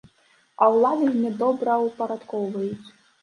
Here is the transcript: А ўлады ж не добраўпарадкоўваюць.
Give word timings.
А 0.61 0.69
ўлады 0.75 1.09
ж 1.17 1.19
не 1.25 1.31
добраўпарадкоўваюць. 1.43 2.89